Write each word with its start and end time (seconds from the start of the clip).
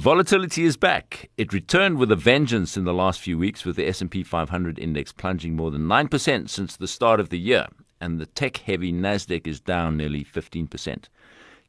Volatility 0.00 0.64
is 0.64 0.78
back. 0.78 1.28
It 1.36 1.52
returned 1.52 1.98
with 1.98 2.10
a 2.10 2.16
vengeance 2.16 2.78
in 2.78 2.84
the 2.84 2.94
last 2.94 3.20
few 3.20 3.36
weeks 3.36 3.66
with 3.66 3.76
the 3.76 3.86
S&P 3.86 4.22
500 4.22 4.78
index 4.78 5.12
plunging 5.12 5.54
more 5.54 5.70
than 5.70 5.82
9% 5.82 6.48
since 6.48 6.74
the 6.74 6.88
start 6.88 7.20
of 7.20 7.28
the 7.28 7.38
year 7.38 7.66
and 8.00 8.18
the 8.18 8.24
tech-heavy 8.24 8.94
Nasdaq 8.94 9.46
is 9.46 9.60
down 9.60 9.98
nearly 9.98 10.24
15%. 10.24 11.08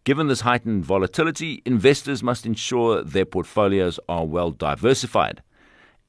Given 0.05 0.27
this 0.27 0.39
heightened 0.39 0.85
volatility, 0.85 1.61
investors 1.65 2.23
must 2.23 2.45
ensure 2.45 3.03
their 3.03 3.25
portfolios 3.25 3.99
are 4.07 4.25
well 4.25 4.51
diversified 4.51 5.43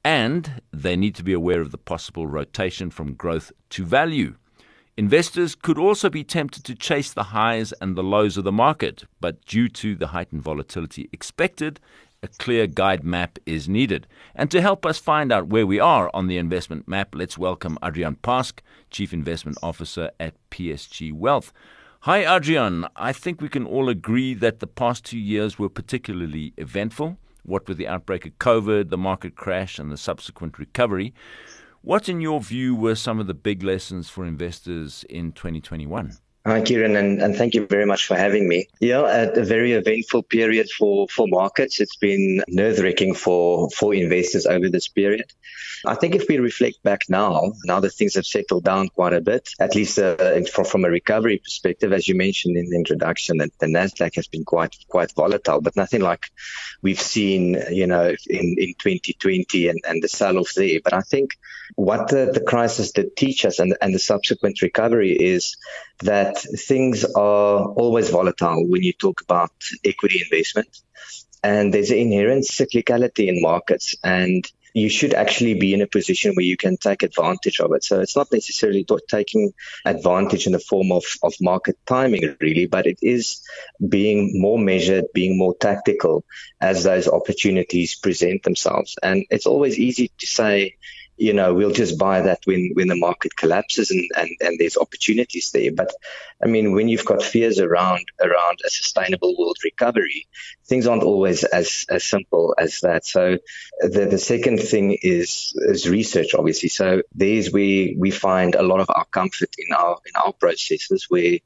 and 0.05 0.61
they 0.71 0.95
need 0.95 1.15
to 1.15 1.23
be 1.23 1.33
aware 1.33 1.59
of 1.59 1.71
the 1.71 1.77
possible 1.77 2.25
rotation 2.25 2.89
from 2.89 3.15
growth 3.15 3.51
to 3.71 3.83
value. 3.83 4.35
Investors 4.95 5.55
could 5.55 5.79
also 5.79 6.09
be 6.09 6.23
tempted 6.23 6.63
to 6.63 6.75
chase 6.75 7.11
the 7.11 7.23
highs 7.23 7.73
and 7.81 7.95
the 7.95 8.03
lows 8.03 8.37
of 8.37 8.43
the 8.43 8.51
market, 8.51 9.03
but 9.19 9.43
due 9.43 9.67
to 9.67 9.95
the 9.95 10.07
heightened 10.07 10.43
volatility 10.43 11.09
expected, 11.11 11.79
a 12.23 12.27
clear 12.29 12.65
guide 12.65 13.03
map 13.03 13.37
is 13.45 13.67
needed. 13.67 14.07
And 14.33 14.49
to 14.49 14.61
help 14.61 14.85
us 14.85 14.97
find 14.97 15.31
out 15.31 15.47
where 15.47 15.67
we 15.67 15.79
are 15.79 16.09
on 16.13 16.27
the 16.27 16.37
investment 16.37 16.87
map, 16.87 17.13
let's 17.13 17.37
welcome 17.37 17.77
Adrian 17.83 18.15
Pask, 18.15 18.61
Chief 18.89 19.11
Investment 19.13 19.57
Officer 19.61 20.09
at 20.21 20.33
PSG 20.49 21.11
Wealth. 21.11 21.51
Hi, 22.01 22.35
Adrian. 22.35 22.87
I 22.95 23.11
think 23.11 23.41
we 23.41 23.49
can 23.49 23.65
all 23.65 23.89
agree 23.89 24.33
that 24.35 24.61
the 24.61 24.67
past 24.67 25.03
two 25.03 25.19
years 25.19 25.59
were 25.59 25.69
particularly 25.69 26.53
eventful, 26.57 27.17
what 27.43 27.67
with 27.67 27.77
the 27.77 27.89
outbreak 27.89 28.25
of 28.25 28.39
COVID, 28.39 28.89
the 28.89 28.97
market 28.97 29.35
crash, 29.35 29.77
and 29.77 29.91
the 29.91 29.97
subsequent 29.97 30.57
recovery. 30.57 31.13
What, 31.81 32.07
in 32.07 32.21
your 32.21 32.39
view, 32.39 32.73
were 32.73 32.95
some 32.95 33.19
of 33.19 33.27
the 33.27 33.33
big 33.33 33.63
lessons 33.63 34.09
for 34.09 34.25
investors 34.25 35.03
in 35.09 35.33
2021? 35.33 36.13
Hi, 36.45 36.59
Kieran, 36.59 36.97
and, 36.97 37.21
and 37.21 37.37
thank 37.37 37.53
you 37.53 37.65
very 37.65 37.85
much 37.85 38.05
for 38.05 38.17
having 38.17 38.49
me. 38.49 38.67
Yeah, 38.81 39.03
at 39.03 39.37
a 39.37 39.45
very 39.45 39.71
eventful 39.71 40.23
period 40.23 40.69
for, 40.69 41.07
for 41.07 41.25
markets. 41.25 41.79
It's 41.79 41.95
been 41.95 42.43
nerve 42.49 42.79
wracking 42.79 43.15
for, 43.15 43.69
for 43.69 43.93
investors 43.93 44.45
over 44.45 44.67
this 44.67 44.89
period. 44.89 45.31
I 45.85 45.95
think 45.95 46.15
if 46.15 46.27
we 46.27 46.39
reflect 46.39 46.83
back 46.83 47.03
now, 47.07 47.53
now 47.63 47.79
that 47.79 47.91
things 47.93 48.15
have 48.15 48.25
settled 48.25 48.65
down 48.65 48.89
quite 48.89 49.13
a 49.13 49.21
bit, 49.21 49.49
at 49.59 49.73
least 49.73 49.97
uh, 49.99 50.41
from, 50.51 50.65
from 50.65 50.85
a 50.85 50.89
recovery 50.89 51.37
perspective, 51.37 51.93
as 51.93 52.09
you 52.09 52.15
mentioned 52.15 52.57
in 52.57 52.69
the 52.69 52.75
introduction, 52.75 53.37
that 53.37 53.57
the 53.59 53.67
Nasdaq 53.67 54.15
has 54.15 54.27
been 54.27 54.43
quite 54.45 54.75
quite 54.87 55.13
volatile, 55.13 55.61
but 55.61 55.77
nothing 55.77 56.01
like 56.01 56.25
we've 56.81 57.01
seen, 57.01 57.57
you 57.71 57.87
know, 57.87 58.15
in, 58.27 58.55
in 58.57 58.73
2020 58.79 59.69
and, 59.69 59.79
and 59.87 60.03
the 60.03 60.07
sell-off 60.07 60.53
there. 60.55 60.79
But 60.83 60.93
I 60.93 61.01
think 61.01 61.37
what 61.75 62.09
the, 62.09 62.31
the 62.33 62.41
crisis 62.41 62.91
did 62.91 63.15
teach 63.15 63.45
us 63.45 63.59
and, 63.59 63.75
and 63.81 63.93
the 63.93 63.99
subsequent 63.99 64.61
recovery 64.61 65.11
is 65.11 65.57
that 65.99 66.32
things 66.37 67.03
are 67.05 67.65
always 67.65 68.09
volatile 68.09 68.65
when 68.67 68.83
you 68.83 68.93
talk 68.93 69.21
about 69.21 69.51
equity 69.83 70.21
investment. 70.23 70.69
And 71.43 71.73
there's 71.73 71.91
an 71.91 71.97
inherent 71.97 72.45
cyclicality 72.45 73.27
in 73.27 73.41
markets. 73.41 73.95
And 74.03 74.49
you 74.73 74.89
should 74.89 75.13
actually 75.13 75.53
be 75.53 75.73
in 75.73 75.81
a 75.81 75.87
position 75.87 76.33
where 76.33 76.45
you 76.45 76.57
can 76.57 76.77
take 76.77 77.03
advantage 77.03 77.59
of 77.59 77.71
it. 77.73 77.83
So 77.83 77.99
it's 77.99 78.15
not 78.15 78.31
necessarily 78.31 78.85
taking 79.07 79.53
advantage 79.85 80.47
in 80.47 80.53
the 80.53 80.59
form 80.59 80.91
of, 80.91 81.03
of 81.21 81.33
market 81.39 81.77
timing, 81.85 82.35
really, 82.41 82.65
but 82.65 82.87
it 82.87 82.97
is 83.01 83.41
being 83.87 84.41
more 84.41 84.57
measured, 84.57 85.05
being 85.13 85.37
more 85.37 85.55
tactical 85.55 86.25
as 86.59 86.83
those 86.83 87.07
opportunities 87.07 87.95
present 87.95 88.43
themselves. 88.43 88.95
And 89.03 89.25
it's 89.29 89.45
always 89.45 89.77
easy 89.77 90.11
to 90.17 90.25
say, 90.25 90.77
you 91.17 91.33
know, 91.33 91.53
we'll 91.53 91.71
just 91.71 91.99
buy 91.99 92.21
that 92.21 92.39
when, 92.45 92.71
when 92.73 92.87
the 92.87 92.95
market 92.95 93.35
collapses 93.35 93.91
and, 93.91 94.09
and, 94.17 94.29
and 94.41 94.59
there's 94.59 94.77
opportunities 94.77 95.51
there. 95.51 95.71
But 95.71 95.91
I 96.43 96.47
mean, 96.47 96.73
when 96.73 96.87
you've 96.87 97.05
got 97.05 97.21
fears 97.21 97.59
around, 97.59 98.05
around 98.19 98.59
a 98.65 98.69
sustainable 98.69 99.35
world 99.37 99.57
recovery, 99.63 100.27
things 100.65 100.87
aren't 100.87 101.03
always 101.03 101.43
as, 101.43 101.85
as 101.89 102.03
simple 102.03 102.55
as 102.57 102.79
that. 102.81 103.05
So 103.05 103.37
the, 103.79 104.07
the 104.09 104.17
second 104.17 104.59
thing 104.59 104.97
is, 105.01 105.53
is 105.55 105.87
research, 105.87 106.33
obviously. 106.33 106.69
So 106.69 107.03
there's 107.13 107.51
where 107.51 107.89
we 107.95 108.11
find 108.11 108.55
a 108.55 108.63
lot 108.63 108.79
of 108.79 108.89
our 108.93 109.05
comfort 109.05 109.53
in 109.57 109.73
our, 109.73 109.97
in 110.05 110.13
our 110.15 110.33
processes 110.33 111.05
where, 111.09 111.37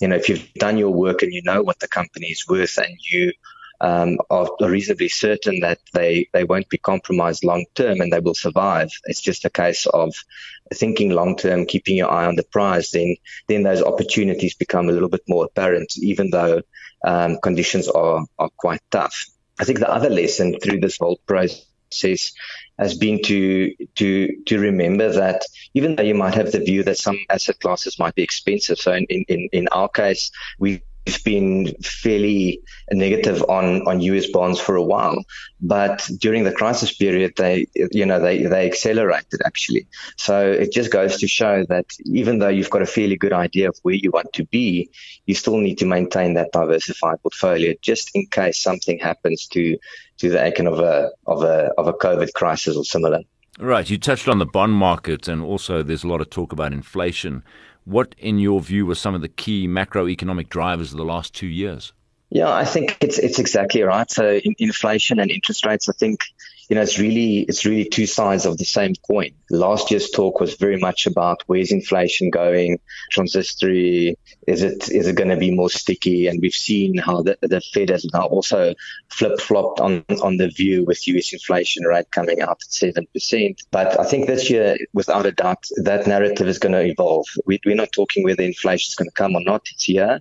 you 0.00 0.08
know, 0.08 0.16
if 0.16 0.28
you've 0.28 0.52
done 0.54 0.78
your 0.78 0.90
work 0.90 1.22
and 1.22 1.32
you 1.32 1.42
know 1.42 1.62
what 1.62 1.80
the 1.80 1.88
company 1.88 2.28
is 2.28 2.46
worth 2.48 2.78
and 2.78 2.96
you 3.00 3.32
um, 3.80 4.18
are 4.30 4.48
reasonably 4.60 5.08
certain 5.08 5.60
that 5.60 5.78
they, 5.92 6.28
they 6.32 6.44
won't 6.44 6.68
be 6.68 6.78
compromised 6.78 7.44
long 7.44 7.64
term 7.74 8.00
and 8.00 8.12
they 8.12 8.20
will 8.20 8.34
survive. 8.34 8.90
It's 9.04 9.20
just 9.20 9.44
a 9.44 9.50
case 9.50 9.86
of 9.86 10.14
thinking 10.74 11.10
long 11.10 11.36
term, 11.36 11.66
keeping 11.66 11.96
your 11.96 12.10
eye 12.10 12.26
on 12.26 12.36
the 12.36 12.44
prize. 12.44 12.90
Then, 12.90 13.16
then 13.46 13.62
those 13.62 13.82
opportunities 13.82 14.54
become 14.54 14.88
a 14.88 14.92
little 14.92 15.08
bit 15.08 15.22
more 15.28 15.44
apparent, 15.44 15.96
even 15.98 16.30
though 16.30 16.62
um, 17.04 17.38
conditions 17.42 17.88
are, 17.88 18.24
are 18.38 18.50
quite 18.56 18.80
tough. 18.90 19.26
I 19.60 19.64
think 19.64 19.78
the 19.78 19.90
other 19.90 20.10
lesson 20.10 20.58
through 20.60 20.80
this 20.80 20.98
whole 20.98 21.18
process 21.26 22.32
has 22.78 22.96
been 22.96 23.20
to 23.24 23.74
to 23.96 24.42
to 24.46 24.58
remember 24.58 25.12
that 25.12 25.42
even 25.74 25.96
though 25.96 26.04
you 26.04 26.14
might 26.14 26.34
have 26.34 26.52
the 26.52 26.60
view 26.60 26.84
that 26.84 26.98
some 26.98 27.18
asset 27.28 27.58
classes 27.58 27.98
might 27.98 28.14
be 28.14 28.22
expensive, 28.22 28.78
so 28.78 28.92
in 28.92 29.04
in, 29.06 29.48
in 29.52 29.68
our 29.68 29.88
case, 29.88 30.30
we 30.58 30.82
been 31.16 31.74
fairly 31.82 32.60
negative 32.90 33.42
on, 33.48 33.86
on 33.88 34.00
US 34.00 34.26
bonds 34.26 34.60
for 34.60 34.76
a 34.76 34.82
while, 34.82 35.24
but 35.60 36.06
during 36.18 36.44
the 36.44 36.52
crisis 36.52 36.92
period, 36.92 37.32
they, 37.36 37.66
you 37.74 38.04
know, 38.04 38.20
they, 38.20 38.42
they 38.42 38.66
accelerated 38.66 39.40
actually. 39.46 39.86
So 40.16 40.50
it 40.50 40.72
just 40.72 40.90
goes 40.90 41.16
to 41.18 41.28
show 41.28 41.64
that 41.68 41.86
even 42.04 42.40
though 42.40 42.48
you've 42.48 42.70
got 42.70 42.82
a 42.82 42.86
fairly 42.86 43.16
good 43.16 43.32
idea 43.32 43.70
of 43.70 43.78
where 43.82 43.94
you 43.94 44.10
want 44.10 44.34
to 44.34 44.44
be, 44.44 44.90
you 45.24 45.34
still 45.34 45.56
need 45.56 45.78
to 45.78 45.86
maintain 45.86 46.34
that 46.34 46.52
diversified 46.52 47.22
portfolio 47.22 47.74
just 47.80 48.10
in 48.14 48.26
case 48.26 48.58
something 48.58 48.98
happens 48.98 49.46
to, 49.46 49.78
to 50.18 50.28
the 50.28 50.44
icon 50.44 50.66
of 50.66 50.80
a, 50.80 51.10
of 51.26 51.42
a, 51.42 51.70
of 51.78 51.86
a 51.86 51.92
COVID 51.94 52.34
crisis 52.34 52.76
or 52.76 52.84
similar. 52.84 53.22
Right. 53.58 53.90
You 53.90 53.98
touched 53.98 54.28
on 54.28 54.38
the 54.38 54.46
bond 54.46 54.74
market, 54.74 55.26
and 55.26 55.42
also 55.42 55.82
there's 55.82 56.04
a 56.04 56.08
lot 56.08 56.20
of 56.20 56.30
talk 56.30 56.52
about 56.52 56.72
inflation. 56.72 57.42
What, 57.88 58.14
in 58.18 58.38
your 58.38 58.60
view, 58.60 58.84
were 58.84 58.94
some 58.94 59.14
of 59.14 59.22
the 59.22 59.30
key 59.30 59.66
macroeconomic 59.66 60.50
drivers 60.50 60.92
of 60.92 60.98
the 60.98 61.06
last 61.06 61.34
two 61.34 61.46
years? 61.46 61.94
Yeah, 62.28 62.52
I 62.52 62.66
think 62.66 62.98
it's 63.00 63.18
it's 63.18 63.38
exactly 63.38 63.80
right. 63.80 64.10
So 64.10 64.32
in, 64.32 64.54
inflation 64.58 65.18
and 65.18 65.30
interest 65.30 65.64
rates, 65.64 65.88
I 65.88 65.92
think 65.92 66.24
you 66.68 66.74
know 66.76 66.82
it's 66.82 66.98
really 66.98 67.40
it's 67.40 67.64
really 67.64 67.88
two 67.88 68.06
sides 68.06 68.44
of 68.44 68.58
the 68.58 68.64
same 68.64 68.94
coin. 68.94 69.30
Last 69.50 69.90
year's 69.90 70.10
talk 70.10 70.38
was 70.38 70.54
very 70.54 70.76
much 70.76 71.06
about 71.06 71.42
where's 71.46 71.72
inflation 71.72 72.28
going, 72.28 72.78
transitory, 73.10 74.18
is 74.46 74.62
it 74.62 74.90
is 74.90 75.08
it 75.08 75.16
going 75.16 75.30
to 75.30 75.36
be 75.36 75.50
more 75.50 75.70
sticky? 75.70 76.26
And 76.26 76.40
we've 76.42 76.52
seen 76.52 76.98
how 76.98 77.22
the, 77.22 77.38
the 77.40 77.60
Fed 77.60 77.88
has 77.88 78.04
now 78.12 78.26
also 78.26 78.74
flip 79.08 79.40
flopped 79.40 79.80
on 79.80 80.04
on 80.22 80.36
the 80.36 80.48
view 80.48 80.84
with 80.84 81.08
U.S. 81.08 81.32
inflation 81.32 81.84
rate 81.84 82.10
coming 82.10 82.42
out 82.42 82.60
at 82.62 82.72
seven 82.72 83.06
percent. 83.14 83.62
But 83.70 83.98
I 83.98 84.04
think 84.04 84.26
this 84.26 84.50
year, 84.50 84.76
without 84.92 85.24
a 85.24 85.32
doubt, 85.32 85.66
that 85.84 86.06
narrative 86.06 86.48
is 86.48 86.58
going 86.58 86.72
to 86.72 86.84
evolve. 86.84 87.26
We, 87.46 87.60
we're 87.64 87.76
not 87.76 87.92
talking 87.92 88.24
whether 88.24 88.42
inflation 88.42 88.90
is 88.90 88.94
going 88.94 89.08
to 89.08 89.14
come 89.14 89.34
or 89.34 89.42
not. 89.42 89.66
It's 89.72 89.84
here. 89.84 90.20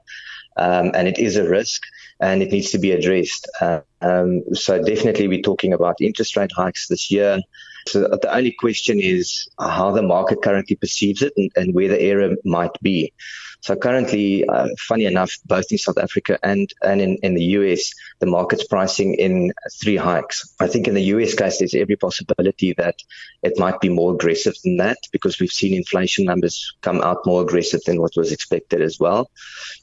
Um, 0.58 0.92
and 0.94 1.08
it 1.08 1.20
is 1.20 1.38
a 1.38 1.48
risk 1.48 1.84
and 2.20 2.42
it 2.42 2.52
needs 2.52 2.72
to 2.72 2.80
be 2.80 2.92
addressed. 2.92 3.50
Uh, 3.62 3.82
um, 4.02 4.44
so 4.54 4.82
definitely 4.82 5.28
we're 5.28 5.42
talking 5.42 5.74
about 5.74 6.02
interest 6.02 6.36
rate 6.36 6.52
hikes 6.56 6.88
this 6.88 7.12
year. 7.12 7.40
So 7.88 8.02
the 8.02 8.34
only 8.36 8.52
question 8.52 9.00
is 9.00 9.48
how 9.60 9.92
the 9.92 10.02
market 10.02 10.42
currently 10.42 10.76
perceives 10.76 11.22
it 11.22 11.34
and, 11.38 11.52
and 11.56 11.74
where 11.74 11.88
the 11.88 12.02
error 12.02 12.36
might 12.44 12.78
be. 12.82 13.14
So 13.62 13.76
currently, 13.76 14.48
uh, 14.48 14.68
funny 14.78 15.06
enough, 15.06 15.34
both 15.46 15.66
in 15.72 15.78
South 15.78 15.98
Africa 15.98 16.38
and, 16.44 16.72
and 16.82 17.02
in, 17.02 17.18
in 17.24 17.34
the 17.34 17.44
US, 17.58 17.92
the 18.20 18.28
market's 18.28 18.66
pricing 18.66 19.16
in 19.16 19.52
three 19.82 19.96
hikes. 19.96 20.54
I 20.60 20.68
think 20.68 20.88
in 20.88 20.94
the 20.94 21.04
US 21.16 21.34
case, 21.34 21.58
there's 21.58 21.74
every 21.74 21.96
possibility 21.96 22.74
that 22.78 22.96
it 23.42 23.58
might 23.58 23.80
be 23.80 23.90
more 23.90 24.14
aggressive 24.14 24.54
than 24.64 24.78
that 24.78 24.98
because 25.12 25.40
we've 25.40 25.52
seen 25.52 25.74
inflation 25.74 26.26
numbers 26.26 26.76
come 26.82 27.02
out 27.02 27.26
more 27.26 27.42
aggressive 27.42 27.82
than 27.86 28.00
what 28.00 28.16
was 28.16 28.32
expected 28.32 28.82
as 28.82 29.00
well. 29.00 29.32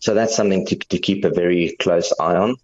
So 0.01 0.15
that's 0.15 0.37
something 0.37 0.67
to, 0.67 0.77
to 0.77 0.99
keep 0.99 1.25
a 1.25 1.31
very 1.31 1.77
close 1.81 2.13
eye 2.19 2.37
on. 2.37 2.57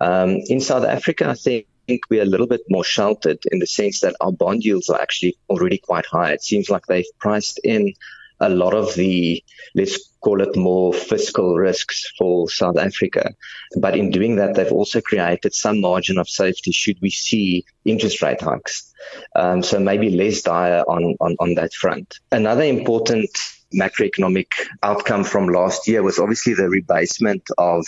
Um, 0.00 0.40
in 0.48 0.60
South 0.60 0.84
Africa, 0.84 1.28
I 1.28 1.34
think 1.34 1.66
think 1.90 2.04
we're 2.08 2.22
a 2.22 2.32
little 2.34 2.46
bit 2.46 2.60
more 2.68 2.84
sheltered 2.84 3.40
in 3.50 3.58
the 3.58 3.66
sense 3.66 4.00
that 4.00 4.14
our 4.20 4.30
bond 4.30 4.64
yields 4.64 4.88
are 4.88 5.00
actually 5.00 5.36
already 5.48 5.78
quite 5.78 6.06
high. 6.06 6.30
It 6.30 6.44
seems 6.44 6.70
like 6.70 6.86
they've 6.86 7.18
priced 7.18 7.58
in 7.64 7.94
a 8.38 8.48
lot 8.48 8.74
of 8.74 8.94
the, 8.94 9.42
let's 9.74 9.98
call 10.20 10.40
it 10.40 10.54
more 10.56 10.94
fiscal 10.94 11.56
risks 11.56 12.08
for 12.16 12.48
South 12.48 12.78
Africa. 12.78 13.34
But 13.76 13.96
in 13.96 14.10
doing 14.10 14.36
that, 14.36 14.54
they've 14.54 14.70
also 14.80 15.00
created 15.00 15.52
some 15.52 15.80
margin 15.80 16.18
of 16.18 16.28
safety 16.28 16.70
should 16.70 16.98
we 17.02 17.10
see 17.10 17.64
interest 17.84 18.22
rate 18.22 18.40
hikes. 18.40 18.94
Um, 19.34 19.60
so 19.64 19.80
maybe 19.80 20.10
less 20.10 20.42
dire 20.42 20.84
on, 20.86 21.16
on, 21.20 21.34
on 21.40 21.54
that 21.54 21.74
front. 21.74 22.20
Another 22.30 22.62
important 22.62 23.30
macroeconomic 23.74 24.46
outcome 24.82 25.24
from 25.24 25.48
last 25.48 25.88
year 25.88 26.02
was 26.04 26.20
obviously 26.20 26.54
the 26.54 26.70
rebasement 26.76 27.42
of 27.58 27.84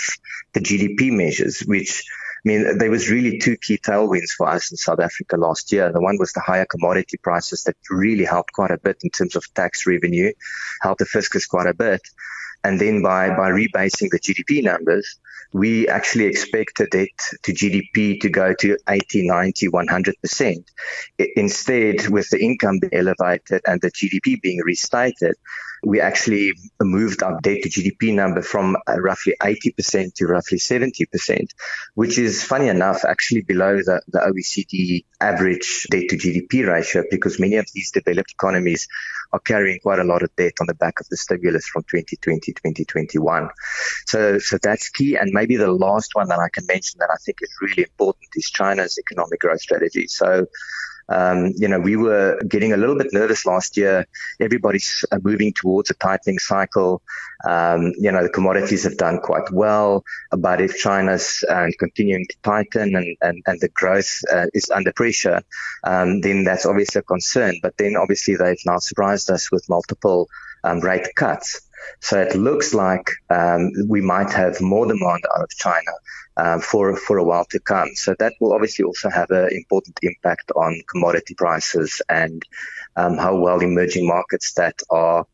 the 0.55 0.61
GDP 0.61 1.13
measures, 1.13 1.61
which 1.61 2.03
I 2.45 2.49
mean, 2.49 2.79
there 2.79 2.91
was 2.91 3.09
really 3.09 3.39
two 3.39 3.57
key 3.57 3.79
tailwinds 3.79 4.31
for 4.37 4.49
us 4.49 4.73
in 4.73 4.77
South 4.77 4.99
Africa 4.99 5.37
last 5.37 5.71
year. 5.71 5.93
The 5.93 6.01
one 6.01 6.19
was 6.19 6.33
the 6.33 6.41
higher 6.41 6.67
commodity 6.67 7.17
prices 7.17 7.63
that 7.65 7.77
really 7.89 8.25
helped 8.25 8.53
quite 8.53 8.73
a 8.73 8.79
bit 8.79 8.99
in 9.05 9.11
terms 9.11 9.37
of 9.37 9.45
tax 9.55 9.87
revenue, 9.87 10.33
helped 10.81 10.99
the 10.99 11.07
fiscus 11.07 11.47
quite 11.47 11.69
a 11.69 11.75
bit. 11.75 12.03
And 12.65 12.81
then 12.81 13.03
by, 13.03 13.29
by 13.29 13.51
rebasing 13.51 14.11
the 14.11 14.19
GDP 14.19 14.63
numbers, 14.63 15.19
we 15.53 15.87
actually 15.89 16.25
expect 16.25 16.79
the 16.79 16.87
debt 16.87 17.09
to 17.43 17.53
GDP 17.53 18.21
to 18.21 18.29
go 18.29 18.55
to 18.55 18.77
80, 18.89 19.29
90, 19.29 19.69
100%. 19.69 20.65
Instead, 21.37 22.09
with 22.09 22.29
the 22.31 22.43
income 22.43 22.79
being 22.81 22.95
elevated 22.95 23.63
and 23.67 23.81
the 23.81 23.91
GDP 23.91 24.41
being 24.41 24.61
restated, 24.65 25.35
we 25.85 26.01
actually 26.01 26.53
moved 26.81 27.23
our 27.23 27.41
debt 27.41 27.63
to 27.63 27.69
GDP 27.69 28.15
number 28.15 28.41
from 28.43 28.77
uh, 28.89 29.01
roughly 29.01 29.35
80% 29.41 30.15
to 30.15 30.27
roughly 30.27 30.59
70%, 30.59 31.49
which 31.95 32.19
is 32.19 32.45
funny 32.45 32.69
enough, 32.69 33.05
actually 33.05 33.43
below 33.43 33.77
the, 33.79 34.01
the 34.09 34.19
OECD 34.19 35.05
average 35.21 35.87
debt 35.91 36.09
to 36.11 36.17
GDP 36.17 36.69
ratio 36.69 37.03
because 37.11 37.41
many 37.41 37.57
of 37.57 37.67
these 37.75 37.91
developed 37.91 38.31
economies 38.33 38.87
are 39.33 39.41
carrying 39.41 39.81
quite 39.81 39.99
a 39.99 40.05
lot 40.05 40.23
of 40.23 40.35
debt 40.37 40.53
on 40.61 40.67
the 40.67 40.75
back 40.75 41.01
of 41.01 41.09
the 41.09 41.17
stimulus 41.17 41.67
from 41.67 41.83
2020, 41.83 42.53
2021. 42.53 43.49
So, 44.07 44.39
so 44.39 44.59
that's 44.63 44.89
key. 44.91 45.17
And 45.17 45.33
maybe 45.33 45.57
the 45.57 45.73
last 45.73 46.11
one 46.15 46.29
that 46.29 46.39
I 46.39 46.49
can 46.53 46.67
mention 46.67 46.99
that 47.01 47.11
I 47.11 47.17
think 47.25 47.39
is 47.41 47.57
really 47.61 47.85
important 47.85 48.29
is 48.35 48.51
China's 48.51 48.99
economic 48.99 49.41
growth 49.41 49.61
strategy. 49.61 50.07
So, 50.07 50.47
um, 51.13 51.53
you 51.57 51.69
know, 51.69 51.79
we 51.79 51.97
were 51.97 52.41
getting 52.49 52.73
a 52.73 52.77
little 52.77 52.97
bit 52.97 53.13
nervous 53.13 53.45
last 53.45 53.77
year. 53.77 54.07
Everybody's 54.41 55.05
uh, 55.13 55.19
moving 55.23 55.53
towards 55.53 55.91
a 55.91 55.95
tightening 55.95 56.39
cycle. 56.39 57.03
Um, 57.45 57.93
you 57.99 58.11
know, 58.13 58.23
the 58.23 58.29
commodities 58.29 58.85
have 58.85 58.97
done 58.97 59.19
quite 59.21 59.51
well, 59.53 60.05
but 60.31 60.61
if 60.61 60.77
China's 60.77 61.45
uh, 61.49 61.67
continuing 61.79 62.27
to 62.29 62.37
tighten 62.43 62.95
and, 62.95 63.17
and, 63.21 63.43
and 63.47 63.61
the 63.61 63.69
growth 63.69 64.21
uh, 64.33 64.47
is 64.55 64.71
under 64.71 64.93
pressure, 64.93 65.43
um, 65.85 66.21
then 66.21 66.45
that's 66.45 66.67
obviously 66.67 67.01
a 67.01 67.03
concern. 67.03 67.57
But 67.63 67.77
then 67.77 67.97
obviously 67.97 68.37
they've 68.37 68.57
now 68.65 68.79
surprised 68.79 69.31
us 69.31 69.51
with 69.51 69.69
multiple 69.69 70.29
um, 70.65 70.81
rate 70.81 71.09
cuts. 71.17 71.61
So 72.01 72.21
it 72.21 72.35
looks 72.35 72.75
like 72.75 73.11
um, 73.31 73.73
we 73.89 74.01
might 74.01 74.33
have 74.33 74.61
more 74.61 74.87
demand 74.87 75.23
out 75.35 75.43
of 75.43 75.51
China 75.51 75.93
um, 76.37 76.61
for 76.61 76.97
for 76.97 77.19
a 77.19 77.25
while 77.25 77.45
to 77.47 77.61
come. 77.61 77.95
So 77.95 78.15
that 78.19 78.35
will 78.41 78.53
obviously 78.53 78.85
also 78.85 79.11
have 79.11 79.31
an 79.31 79.49
important 79.53 79.99
impact 80.03 80.51
on 80.57 80.81
commodity 80.91 81.35
prices 81.35 82.01
and 82.09 82.43
um, 82.97 83.17
how 83.17 83.37
well 83.37 83.61
emerging 83.61 84.07
markets 84.07 84.55
that 84.55 84.81
are 84.91 85.27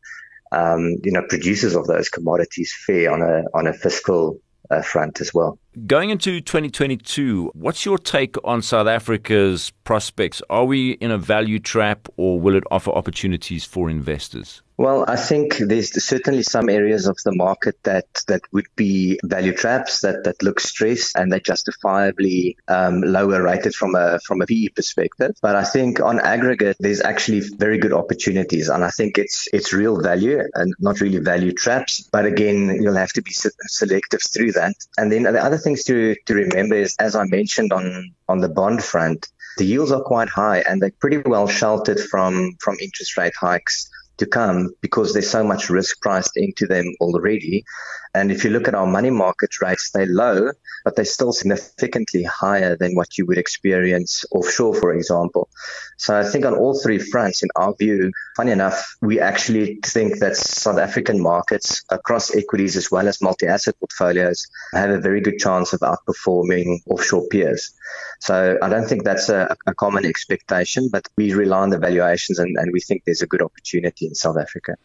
um, 0.51 0.97
you 1.03 1.11
know 1.11 1.23
producers 1.27 1.75
of 1.75 1.87
those 1.87 2.09
commodities 2.09 2.73
fare 2.85 3.11
on 3.11 3.21
a 3.21 3.43
on 3.53 3.67
a 3.67 3.73
fiscal 3.73 4.39
uh, 4.69 4.81
front 4.81 5.21
as 5.21 5.33
well. 5.33 5.57
Going 5.87 6.09
into 6.09 6.41
2022, 6.41 7.51
what's 7.55 7.85
your 7.85 7.97
take 7.97 8.35
on 8.43 8.61
South 8.61 8.87
Africa's 8.87 9.71
prospects? 9.83 10.41
Are 10.49 10.65
we 10.65 10.91
in 10.91 11.11
a 11.11 11.17
value 11.17 11.59
trap 11.59 12.07
or 12.17 12.39
will 12.39 12.55
it 12.55 12.63
offer 12.69 12.91
opportunities 12.91 13.65
for 13.65 13.89
investors? 13.89 14.61
Well, 14.79 15.03
I 15.09 15.17
think 15.17 15.57
there's 15.57 15.91
certainly 16.01 16.41
some 16.41 16.69
areas 16.69 17.05
of 17.05 17.17
the 17.25 17.35
market 17.35 17.75
that, 17.83 18.05
that 18.29 18.43
would 18.53 18.67
be 18.77 19.19
value 19.25 19.51
traps 19.51 19.99
that, 19.99 20.23
that 20.23 20.41
look 20.41 20.61
stressed 20.61 21.17
and 21.17 21.29
they're 21.29 21.41
justifiably 21.41 22.55
um, 22.69 23.01
lower 23.01 23.43
rated 23.43 23.75
from 23.75 23.95
a 23.95 24.21
from 24.25 24.41
a 24.41 24.45
PE 24.45 24.69
perspective. 24.77 25.35
But 25.41 25.57
I 25.57 25.65
think 25.65 25.99
on 25.99 26.21
aggregate, 26.21 26.77
there's 26.79 27.01
actually 27.01 27.41
very 27.57 27.77
good 27.77 27.91
opportunities, 27.91 28.69
and 28.69 28.85
I 28.85 28.89
think 28.89 29.17
it's 29.17 29.49
it's 29.51 29.73
real 29.73 30.01
value 30.01 30.41
and 30.53 30.73
not 30.79 31.01
really 31.01 31.19
value 31.19 31.51
traps. 31.51 32.07
But 32.13 32.25
again, 32.25 32.79
you'll 32.81 32.95
have 32.95 33.11
to 33.19 33.21
be 33.21 33.31
selective 33.33 34.21
through 34.33 34.53
that. 34.53 34.75
And 34.97 35.11
then 35.11 35.23
the 35.23 35.43
other 35.43 35.57
things 35.57 35.83
to 35.85 36.15
to 36.27 36.33
remember 36.33 36.75
is, 36.75 36.95
as 36.99 37.17
I 37.17 37.25
mentioned 37.25 37.73
on 37.73 38.15
on 38.29 38.39
the 38.39 38.47
bond 38.47 38.81
front, 38.81 39.27
the 39.57 39.65
yields 39.65 39.91
are 39.91 40.03
quite 40.03 40.29
high 40.29 40.59
and 40.59 40.81
they're 40.81 40.99
pretty 41.01 41.17
well 41.17 41.49
sheltered 41.49 41.99
from 41.99 42.55
from 42.61 42.77
interest 42.79 43.17
rate 43.17 43.35
hikes 43.37 43.89
to 44.19 44.25
come 44.25 44.69
because 44.81 45.13
there's 45.13 45.29
so 45.29 45.43
much 45.43 45.69
risk 45.69 46.01
priced 46.01 46.37
into 46.37 46.67
them 46.67 46.85
already. 47.01 47.63
And 48.15 48.31
if 48.31 48.43
you 48.43 48.49
look 48.49 48.67
at 48.67 48.75
our 48.75 48.87
money 48.87 49.11
market 49.11 49.61
rates, 49.61 49.91
they're 49.91 50.07
low, 50.07 50.51
but 50.83 50.95
they're 50.95 51.05
still 51.05 51.31
significantly 51.31 52.23
higher 52.23 52.75
than 52.75 52.95
what 52.95 53.17
you 53.17 53.25
would 53.27 53.37
experience 53.37 54.25
offshore, 54.31 54.75
for 54.75 54.93
example. 54.93 55.47
So 55.97 56.17
I 56.17 56.23
think 56.23 56.45
on 56.45 56.55
all 56.55 56.79
three 56.79 56.97
fronts, 56.97 57.43
in 57.43 57.49
our 57.55 57.75
view, 57.75 58.11
funny 58.35 58.51
enough, 58.51 58.95
we 59.01 59.19
actually 59.19 59.79
think 59.85 60.19
that 60.19 60.37
South 60.37 60.79
African 60.79 61.21
markets 61.21 61.83
across 61.89 62.33
equities 62.35 62.75
as 62.77 62.89
well 62.89 63.07
as 63.07 63.21
multi-asset 63.21 63.75
portfolios 63.79 64.47
have 64.73 64.89
a 64.89 64.99
very 64.99 65.21
good 65.21 65.37
chance 65.37 65.73
of 65.73 65.81
outperforming 65.81 66.79
offshore 66.87 67.27
peers. 67.27 67.73
So 68.21 68.57
I 68.61 68.69
don't 68.69 68.87
think 68.87 69.03
that's 69.03 69.29
a, 69.29 69.55
a 69.67 69.73
common 69.73 70.05
expectation, 70.05 70.89
but 70.91 71.07
we 71.17 71.33
rely 71.33 71.59
on 71.59 71.69
the 71.69 71.77
valuations 71.77 72.39
and, 72.39 72.57
and 72.57 72.71
we 72.71 72.81
think 72.81 73.03
there's 73.05 73.21
a 73.21 73.27
good 73.27 73.41
opportunity 73.41 74.07
in 74.09 74.15
South 74.15 74.37
Africa. 74.37 74.75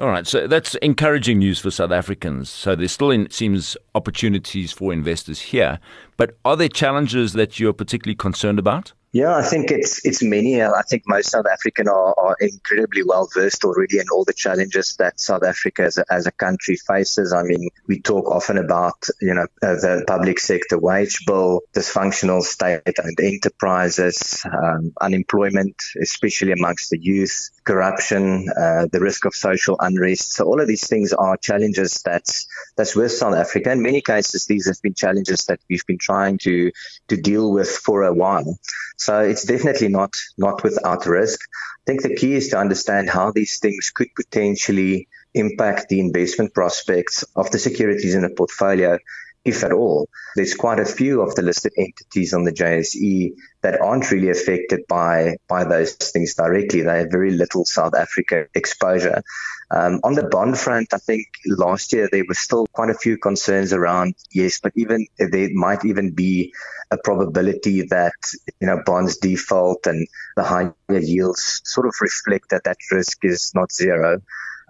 All 0.00 0.08
right, 0.08 0.26
so 0.26 0.48
that's 0.48 0.74
encouraging 0.76 1.38
news 1.38 1.60
for 1.60 1.70
South 1.70 1.92
Africans. 1.92 2.50
So 2.50 2.74
there 2.74 2.88
still 2.88 3.12
in, 3.12 3.30
seems 3.30 3.76
opportunities 3.94 4.72
for 4.72 4.92
investors 4.92 5.40
here, 5.40 5.78
but 6.16 6.36
are 6.44 6.56
there 6.56 6.68
challenges 6.68 7.32
that 7.34 7.60
you're 7.60 7.72
particularly 7.72 8.16
concerned 8.16 8.58
about? 8.58 8.92
Yeah, 9.14 9.36
I 9.36 9.42
think 9.42 9.70
it's 9.70 10.04
it's 10.04 10.24
many. 10.24 10.60
I 10.60 10.82
think 10.90 11.04
most 11.06 11.30
South 11.30 11.46
African 11.46 11.86
are, 11.86 12.18
are 12.18 12.36
incredibly 12.40 13.04
well 13.04 13.28
versed 13.32 13.64
already 13.64 14.00
in 14.00 14.06
all 14.12 14.24
the 14.24 14.32
challenges 14.32 14.96
that 14.96 15.20
South 15.20 15.44
Africa 15.44 15.82
as 15.82 15.98
a, 15.98 16.04
as 16.10 16.26
a 16.26 16.32
country 16.32 16.74
faces. 16.74 17.32
I 17.32 17.44
mean, 17.44 17.68
we 17.86 18.00
talk 18.00 18.28
often 18.28 18.58
about 18.58 19.06
you 19.20 19.32
know 19.32 19.46
uh, 19.62 19.74
the 19.76 20.02
public 20.08 20.40
sector 20.40 20.80
wage 20.80 21.24
bill, 21.26 21.60
dysfunctional 21.72 22.42
state-owned 22.42 23.20
enterprises, 23.22 24.44
um, 24.52 24.92
unemployment, 25.00 25.76
especially 26.02 26.50
amongst 26.50 26.90
the 26.90 26.98
youth, 27.00 27.50
corruption, 27.64 28.48
uh, 28.50 28.86
the 28.92 29.00
risk 29.00 29.24
of 29.24 29.34
social 29.34 29.76
unrest. 29.80 30.32
So 30.32 30.44
all 30.44 30.60
of 30.60 30.68
these 30.68 30.86
things 30.86 31.12
are 31.12 31.36
challenges 31.36 32.02
that's 32.04 32.46
that's 32.76 32.94
with 32.94 33.12
South 33.12 33.34
Africa. 33.34 33.72
In 33.72 33.82
many 33.82 34.00
cases, 34.00 34.46
these 34.46 34.66
have 34.66 34.80
been 34.82 34.94
challenges 34.94 35.46
that 35.46 35.60
we've 35.68 35.86
been 35.86 35.98
trying 35.98 36.38
to 36.38 36.72
to 37.08 37.16
deal 37.16 37.50
with 37.52 37.70
for 37.70 38.02
a 38.02 38.12
while. 38.12 38.58
So 38.96 39.20
it's 39.20 39.44
definitely 39.44 39.88
not 39.88 40.14
not 40.36 40.62
without 40.62 41.06
risk. 41.06 41.40
I 41.50 41.84
think 41.86 42.02
the 42.02 42.14
key 42.14 42.34
is 42.34 42.48
to 42.48 42.58
understand 42.58 43.10
how 43.10 43.30
these 43.30 43.58
things 43.58 43.90
could 43.90 44.08
potentially 44.14 45.08
impact 45.34 45.88
the 45.88 46.00
investment 46.00 46.54
prospects 46.54 47.24
of 47.34 47.50
the 47.50 47.58
securities 47.58 48.14
in 48.14 48.22
the 48.22 48.30
portfolio 48.30 48.98
if 49.44 49.62
at 49.62 49.72
all. 49.72 50.08
There's 50.36 50.54
quite 50.54 50.80
a 50.80 50.84
few 50.84 51.20
of 51.20 51.34
the 51.34 51.42
listed 51.42 51.72
entities 51.78 52.32
on 52.32 52.44
the 52.44 52.52
JSE 52.52 53.34
that 53.62 53.80
aren't 53.80 54.10
really 54.10 54.30
affected 54.30 54.86
by 54.88 55.36
by 55.48 55.64
those 55.64 55.94
things 55.94 56.34
directly. 56.34 56.82
They 56.82 56.98
have 56.98 57.10
very 57.10 57.32
little 57.32 57.64
South 57.64 57.94
Africa 57.94 58.46
exposure. 58.54 59.22
Um, 59.70 60.00
on 60.04 60.14
the 60.14 60.24
bond 60.24 60.58
front, 60.58 60.92
I 60.92 60.98
think 60.98 61.26
last 61.46 61.92
year 61.92 62.08
there 62.10 62.24
were 62.28 62.34
still 62.34 62.66
quite 62.72 62.90
a 62.90 62.94
few 62.94 63.16
concerns 63.16 63.72
around 63.72 64.14
yes, 64.30 64.60
but 64.60 64.72
even 64.76 65.06
there 65.18 65.48
might 65.52 65.84
even 65.84 66.12
be 66.12 66.52
a 66.90 66.98
probability 66.98 67.82
that 67.82 68.12
you 68.60 68.66
know 68.66 68.82
bonds 68.84 69.16
default 69.16 69.86
and 69.86 70.06
the 70.36 70.44
higher 70.44 70.74
yields 70.88 71.60
sort 71.64 71.86
of 71.86 71.94
reflect 72.00 72.50
that 72.50 72.64
that 72.64 72.76
risk 72.92 73.24
is 73.24 73.52
not 73.54 73.72
zero. 73.72 74.20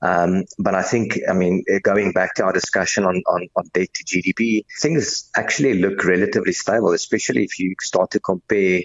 Um, 0.04 0.44
but 0.58 0.74
I 0.74 0.82
think, 0.82 1.18
I 1.28 1.32
mean, 1.32 1.64
going 1.82 2.12
back 2.12 2.34
to 2.34 2.44
our 2.44 2.52
discussion 2.52 3.04
on, 3.04 3.22
on, 3.26 3.48
on 3.56 3.64
debt 3.72 3.88
to 3.94 4.04
GDP, 4.04 4.66
things 4.80 5.30
actually 5.34 5.80
look 5.80 6.04
relatively 6.04 6.52
stable, 6.52 6.92
especially 6.92 7.44
if 7.44 7.58
you 7.58 7.74
start 7.80 8.10
to 8.10 8.20
compare 8.20 8.82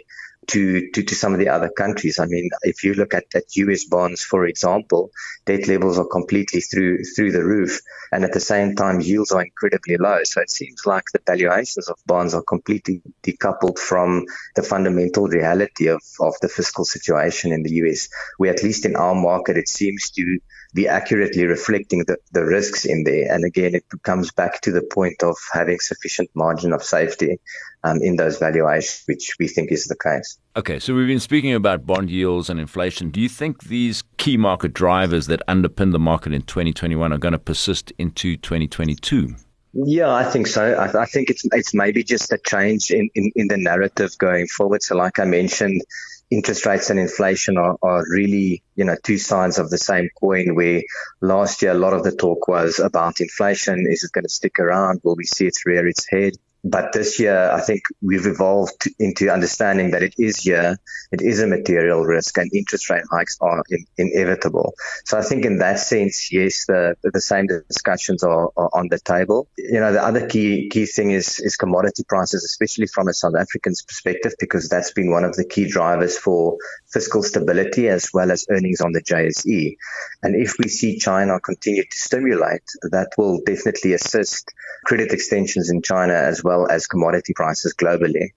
to, 0.48 0.90
to, 0.92 1.04
to 1.04 1.16
some 1.16 1.34
of 1.34 1.40
the 1.40 1.50
other 1.50 1.70
countries. 1.70 2.20
I 2.20 2.26
mean, 2.26 2.50
if 2.62 2.86
you 2.86 2.94
look 2.94 3.14
at, 3.14 3.26
at 3.36 3.56
US 3.58 3.84
bonds, 3.84 4.24
for 4.24 4.46
example, 4.46 5.12
debt 5.46 5.68
levels 5.68 6.00
are 6.00 6.08
completely 6.08 6.62
through 6.62 7.04
through 7.04 7.34
the 7.34 7.44
roof, 7.44 7.82
and 8.12 8.24
at 8.24 8.32
the 8.32 8.40
same 8.40 8.76
time, 8.76 9.02
yields 9.02 9.32
are 9.32 9.44
incredibly 9.44 9.98
low. 9.98 10.24
So 10.24 10.42
it 10.42 10.50
seems 10.50 10.86
like 10.86 11.04
the 11.12 11.20
valuations 11.26 11.90
of 11.90 11.98
bonds 12.06 12.34
are 12.34 12.42
completely 12.42 13.02
decoupled 13.24 13.78
from 13.78 14.26
the 14.56 14.64
fundamental 14.64 15.28
reality 15.28 15.88
of, 15.88 16.02
of 16.22 16.34
the 16.42 16.48
fiscal 16.50 16.86
situation 16.86 17.52
in 17.52 17.62
the 17.62 17.74
US. 17.84 18.08
Where 18.38 18.54
at 18.54 18.64
least 18.64 18.86
in 18.86 18.96
our 18.96 19.16
market, 19.16 19.58
it 19.58 19.68
seems 19.68 20.10
to 20.12 20.40
be 20.74 20.88
accurately 20.88 21.46
reflecting 21.46 22.04
the, 22.06 22.18
the 22.32 22.46
risks 22.46 22.86
in 22.86 23.04
there. 23.04 23.32
And 23.34 23.44
again, 23.44 23.76
it 23.76 23.84
comes 24.04 24.32
back 24.32 24.62
to 24.62 24.72
the 24.72 24.82
point 24.82 25.24
of 25.24 25.36
having 25.52 25.80
sufficient 25.80 26.30
margin 26.36 26.74
of 26.74 26.84
safety 26.84 27.40
um, 27.84 28.02
in 28.02 28.18
those 28.18 28.38
valuations, 28.38 29.04
which 29.08 29.36
we 29.40 29.48
think 29.48 29.72
is 29.72 29.86
the 29.86 29.96
case. 29.96 30.38
Okay, 30.56 30.80
so 30.80 30.94
we've 30.94 31.08
been 31.08 31.20
speaking 31.20 31.54
about 31.54 31.86
bond 31.86 32.10
yields 32.10 32.50
and 32.50 32.60
inflation. 32.60 33.10
Do 33.10 33.20
you 33.20 33.30
think 33.30 33.64
these 33.64 34.04
key 34.18 34.38
market 34.38 34.74
drivers 34.74 35.28
that 35.28 35.42
underpin 35.48 35.92
the 35.92 36.00
market 36.00 36.34
in 36.34 36.44
2021 36.44 37.14
are 37.14 37.18
going 37.18 37.32
to 37.32 37.40
persist 37.40 37.92
into 37.98 38.38
2022? 38.38 39.36
Yeah, 39.74 40.12
I 40.12 40.24
think 40.24 40.48
so. 40.48 40.74
I, 40.74 41.04
I, 41.04 41.06
think 41.06 41.30
it's 41.30 41.46
it's 41.52 41.76
maybe 41.76 42.04
just 42.04 42.32
a 42.34 42.40
change 42.40 42.90
in, 42.90 43.08
in, 43.14 43.32
in 43.36 43.48
the 43.50 43.58
narrative 43.58 44.18
going 44.18 44.48
forward. 44.48 44.82
So, 44.82 44.96
like 44.96 45.20
I 45.20 45.26
mentioned, 45.26 45.84
interest 46.32 46.66
rates 46.66 46.90
and 46.90 47.00
inflation 47.00 47.58
are, 47.58 47.78
are 47.82 48.04
really, 48.10 48.62
you 48.76 48.86
know, 48.86 48.96
two 49.04 49.18
sides 49.18 49.58
of 49.58 49.70
the 49.70 49.78
same 49.78 50.10
coin 50.20 50.56
where 50.56 50.84
last 51.22 51.62
year 51.62 51.72
a 51.72 51.76
lot 51.76 51.94
of 51.94 52.04
the 52.04 52.12
talk 52.12 52.48
was 52.48 52.80
about 52.80 53.22
inflation. 53.22 53.86
Is 53.90 54.04
it 54.04 54.12
going 54.12 54.26
to 54.26 54.30
stick 54.30 54.60
around? 54.60 55.02
Will 55.04 55.16
we 55.16 55.26
see 55.26 55.48
it 55.48 55.58
rear 55.66 55.88
its 55.88 56.08
head? 56.08 56.34
But 56.64 56.92
this 56.92 57.20
year, 57.20 57.52
I 57.52 57.62
think 57.62 57.82
we've 58.02 58.26
evolved 58.26 58.90
into 59.00 59.30
understanding 59.30 59.92
that 59.92 60.04
it 60.04 60.16
is 60.18 60.40
here, 60.40 60.78
it 61.12 61.22
is 61.22 61.42
a 61.42 61.48
material 61.48 62.04
risk, 62.04 62.38
and 62.38 62.52
interest 62.54 62.90
rate 62.90 63.04
hikes 63.10 63.38
are 63.40 63.64
in, 63.70 63.86
inevitable. 63.98 64.74
So 65.06 65.18
I 65.18 65.22
think 65.22 65.46
in 65.46 65.60
that 65.60 65.80
sense, 65.80 66.32
yes, 66.34 66.66
the 66.66 66.96
the 67.02 67.22
same 67.22 67.48
discussions 67.48 68.24
are, 68.24 68.50
are, 68.58 68.70
on 68.74 68.90
the 68.90 69.00
table. 69.00 69.48
You 69.58 69.80
know, 69.80 69.94
the 69.94 70.04
other 70.04 70.28
key 70.28 70.70
key 70.70 70.86
thing 70.86 71.12
is 71.12 71.40
is 71.40 71.56
commodity 71.56 72.04
prices, 72.08 72.44
especially 72.44 72.88
from 72.88 73.08
a 73.08 73.14
South 73.14 73.36
African's 73.40 73.82
perspective, 73.82 74.34
because 74.40 74.68
that's 74.68 74.92
been 74.92 75.12
one 75.12 75.24
of 75.24 75.36
the 75.36 75.46
key 75.46 75.70
drivers 75.70 76.18
for 76.18 76.58
fiscal 76.92 77.24
stability 77.24 77.88
as 77.88 78.10
well 78.14 78.32
as 78.32 78.46
earnings 78.50 78.82
on 78.82 78.92
the 78.92 79.02
JSE. 79.02 79.78
And 80.24 80.36
if 80.36 80.58
we 80.60 80.68
see 80.68 80.98
China 80.98 81.40
continue 81.40 81.84
to 81.84 81.98
stimulate, 81.98 82.64
that 82.92 83.12
will 83.18 83.40
definitely 83.46 83.94
assist 83.94 84.54
credit 84.86 85.12
extensions 85.12 85.70
in 85.70 85.82
China 85.82 86.14
as 86.14 86.44
well 86.50 86.64
as 86.76 86.88
commodity 86.94 87.34
prices 87.42 87.74
globally. 87.82 88.28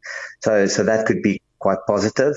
So, 0.44 0.66
so 0.74 0.80
that 0.90 1.06
could 1.06 1.22
be 1.30 1.34
quite 1.58 1.82
positive. 1.86 2.34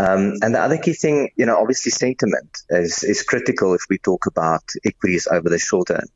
Um, 0.00 0.22
and 0.42 0.50
the 0.54 0.62
other 0.66 0.78
key 0.84 0.96
thing, 1.04 1.30
you 1.40 1.46
know, 1.46 1.58
obviously 1.62 1.92
sentiment 1.92 2.52
is, 2.68 3.04
is 3.12 3.22
critical 3.22 3.74
if 3.78 3.84
we 3.88 3.98
talk 3.98 4.26
about 4.26 4.64
equities 4.84 5.28
over 5.36 5.48
the 5.48 5.58
short 5.58 5.88
term. 5.88 6.08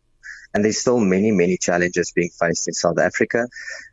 And 0.52 0.64
there's 0.64 0.80
still 0.84 0.98
many, 0.98 1.30
many 1.30 1.56
challenges 1.56 2.12
being 2.12 2.30
faced 2.40 2.66
in 2.66 2.74
South 2.74 2.98
Africa. 2.98 3.46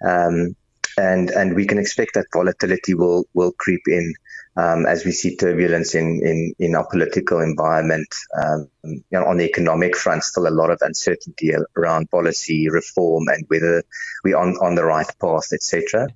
Um, 0.04 0.56
and, 0.98 1.30
and 1.30 1.56
we 1.56 1.68
can 1.68 1.78
expect 1.78 2.16
that 2.16 2.34
volatility 2.34 2.96
will, 2.96 3.26
will 3.36 3.54
creep 3.66 3.84
in 3.88 4.16
um, 4.58 4.88
as 4.88 5.06
we 5.06 5.12
see 5.12 5.36
turbulence 5.36 5.94
in, 5.94 6.20
in, 6.24 6.54
in 6.58 6.76
our 6.76 6.88
political 6.88 7.42
environment. 7.42 8.08
Um, 8.42 8.70
you 8.84 9.04
know, 9.12 9.26
on 9.26 9.38
the 9.38 9.46
economic 9.46 9.96
front, 9.96 10.24
still 10.24 10.48
a 10.48 10.50
lot 10.50 10.72
of 10.72 10.80
uncertainty 10.82 11.52
around 11.76 12.10
policy 12.10 12.70
reform 12.70 13.28
and 13.28 13.46
whether 13.48 13.84
we're 14.24 14.38
on, 14.38 14.58
on 14.62 14.76
the 14.76 14.84
right 14.84 15.08
path, 15.22 15.54
etc. 15.54 16.08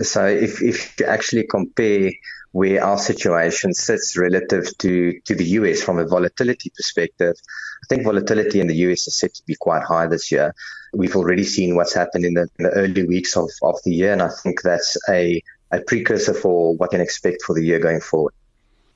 So 0.00 0.26
if, 0.26 0.62
if 0.62 1.00
you 1.00 1.06
actually 1.06 1.46
compare 1.46 2.12
where 2.52 2.84
our 2.84 2.98
situation 2.98 3.72
sits 3.72 4.16
relative 4.16 4.76
to, 4.78 5.20
to 5.24 5.34
the 5.34 5.44
US 5.44 5.82
from 5.82 5.98
a 5.98 6.06
volatility 6.06 6.70
perspective, 6.74 7.36
I 7.84 7.86
think 7.88 8.04
volatility 8.04 8.60
in 8.60 8.66
the 8.66 8.76
US 8.88 9.06
is 9.08 9.18
set 9.18 9.34
to 9.34 9.42
be 9.46 9.56
quite 9.58 9.82
high 9.82 10.06
this 10.06 10.30
year. 10.30 10.54
We've 10.92 11.16
already 11.16 11.44
seen 11.44 11.74
what's 11.74 11.94
happened 11.94 12.24
in 12.26 12.34
the, 12.34 12.48
in 12.58 12.64
the 12.64 12.70
early 12.70 13.06
weeks 13.06 13.36
of, 13.36 13.50
of 13.62 13.76
the 13.84 13.92
year, 13.92 14.12
and 14.12 14.22
I 14.22 14.28
think 14.28 14.62
that's 14.62 14.96
a 15.08 15.42
a 15.70 15.80
precursor 15.80 16.34
for 16.34 16.76
what 16.76 16.90
can 16.90 17.00
expect 17.00 17.42
for 17.42 17.54
the 17.54 17.62
year 17.62 17.78
going 17.78 18.00
forward. 18.00 18.32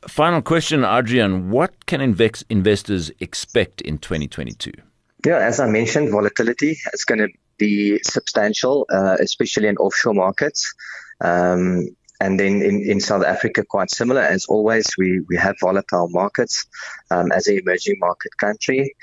Final 0.09 0.43
question, 0.43 0.85
Adrian. 0.85 1.51
What 1.51 1.87
can 1.87 2.01
invex- 2.01 2.45
investors 2.49 3.11
expect 3.21 3.81
in 3.81 3.99
2022? 3.99 4.73
Yeah, 5.25 5.39
as 5.39 5.61
I 5.61 5.69
mentioned, 5.69 6.11
volatility 6.11 6.77
is 6.93 7.05
going 7.05 7.21
to 7.21 7.29
be 7.57 8.01
substantial, 8.03 8.87
uh, 8.93 9.17
especially 9.21 9.69
in 9.69 9.77
offshore 9.77 10.15
markets. 10.15 10.75
Um, 11.21 11.89
and 12.21 12.39
then 12.39 12.63
in, 12.63 12.83
in 12.83 13.01
South 13.01 13.25
Africa, 13.25 13.65
quite 13.65 13.91
similar. 13.91 14.21
As 14.21 14.47
always, 14.47 14.97
we, 14.97 15.21
we 15.29 15.37
have 15.37 15.57
volatile 15.61 16.09
markets 16.09 16.67
um, 17.11 17.31
as 17.33 17.47
an 17.49 17.59
emerging 17.59 17.97
market 17.99 18.37
country. 18.37 18.95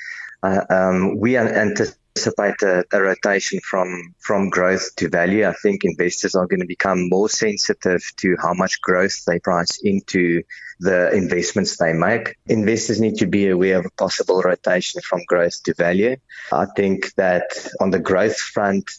Uh, 0.41 0.63
um, 0.69 1.17
we 1.17 1.37
anticipate 1.37 1.98
anticipate 2.15 2.61
a, 2.63 2.83
a, 2.91 3.01
rotation 3.01 3.59
from 3.61 4.13
from 4.19 4.49
growth 4.49 4.95
to 4.97 5.09
value. 5.09 5.47
I 5.47 5.53
think 5.53 5.83
investors 5.83 6.35
are 6.35 6.47
going 6.47 6.59
to 6.59 6.65
become 6.65 7.09
more 7.09 7.29
sensitive 7.29 8.01
to 8.17 8.35
how 8.41 8.53
much 8.53 8.81
growth 8.81 9.23
they 9.25 9.39
price 9.39 9.79
into 9.83 10.43
the 10.79 11.11
investments 11.11 11.77
they 11.77 11.93
make. 11.93 12.35
Investors 12.47 12.99
need 12.99 13.17
to 13.17 13.27
be 13.27 13.49
aware 13.49 13.79
of 13.79 13.85
a 13.85 13.91
possible 13.91 14.41
rotation 14.41 15.01
from 15.01 15.21
growth 15.27 15.61
to 15.63 15.73
value. 15.73 16.15
I 16.51 16.65
think 16.75 17.13
that 17.15 17.45
on 17.79 17.91
the 17.91 17.99
growth 17.99 18.37
front, 18.37 18.89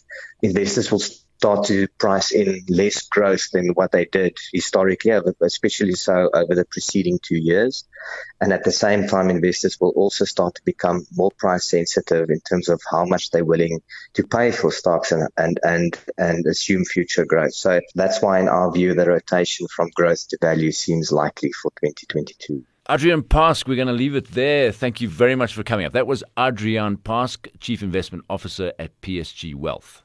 investors 0.41 0.91
will 0.91 1.01
start 1.41 1.65
to 1.65 1.87
price 1.97 2.31
in 2.31 2.63
less 2.69 3.01
growth 3.07 3.49
than 3.49 3.69
what 3.69 3.91
they 3.91 4.05
did 4.05 4.37
historically, 4.53 5.11
especially 5.41 5.93
so 5.93 6.29
over 6.31 6.53
the 6.53 6.65
preceding 6.65 7.17
two 7.19 7.35
years. 7.35 7.83
And 8.39 8.53
at 8.53 8.63
the 8.63 8.71
same 8.71 9.07
time, 9.07 9.31
investors 9.31 9.79
will 9.81 9.89
also 9.95 10.25
start 10.25 10.53
to 10.55 10.61
become 10.63 11.03
more 11.11 11.31
price 11.31 11.67
sensitive 11.67 12.29
in 12.29 12.41
terms 12.41 12.69
of 12.69 12.79
how 12.91 13.05
much 13.05 13.31
they're 13.31 13.43
willing 13.43 13.81
to 14.13 14.23
pay 14.23 14.51
for 14.51 14.71
stocks 14.71 15.11
and, 15.11 15.27
and, 15.35 15.59
and, 15.63 15.99
and 16.15 16.45
assume 16.45 16.85
future 16.85 17.25
growth. 17.25 17.55
So 17.55 17.81
that's 17.95 18.21
why, 18.21 18.39
in 18.39 18.47
our 18.47 18.71
view, 18.71 18.93
the 18.93 19.07
rotation 19.07 19.65
from 19.75 19.89
growth 19.95 20.27
to 20.27 20.37
value 20.39 20.71
seems 20.71 21.11
likely 21.11 21.51
for 21.53 21.71
2022. 21.81 22.63
Adrian 22.87 23.23
Pask, 23.23 23.67
we're 23.67 23.75
going 23.75 23.87
to 23.87 23.93
leave 23.93 24.15
it 24.15 24.31
there. 24.31 24.71
Thank 24.71 25.01
you 25.01 25.07
very 25.07 25.35
much 25.35 25.55
for 25.55 25.63
coming 25.63 25.87
up. 25.87 25.93
That 25.93 26.05
was 26.05 26.23
Adrian 26.37 26.97
Pask, 26.97 27.47
Chief 27.59 27.81
Investment 27.81 28.25
Officer 28.29 28.73
at 28.77 29.01
PSG 29.01 29.55
Wealth. 29.55 30.03